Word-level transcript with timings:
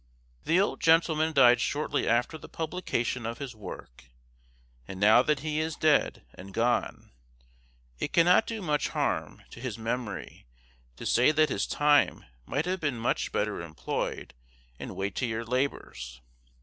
The 0.45 0.59
old 0.59 0.81
gentleman 0.81 1.31
died 1.31 1.61
shortly 1.61 2.07
after 2.07 2.35
the 2.35 2.49
publication 2.49 3.23
of 3.27 3.37
his 3.37 3.55
work; 3.55 4.05
and 4.87 4.99
now 4.99 5.21
that 5.21 5.41
he 5.41 5.59
is 5.59 5.75
dead 5.75 6.25
and 6.33 6.55
gone, 6.55 7.11
it 7.99 8.11
cannot 8.11 8.47
do 8.47 8.63
much 8.63 8.87
harm 8.87 9.43
to 9.51 9.59
his 9.59 9.77
memory 9.77 10.47
to 10.95 11.05
say 11.05 11.31
that 11.33 11.49
his 11.49 11.67
time 11.67 12.25
might 12.47 12.65
have 12.65 12.79
been 12.79 12.97
much 12.97 13.31
better 13.31 13.61
employed 13.61 14.33
in 14.79 14.95
weightier 14.95 15.45
labors. 15.45 16.19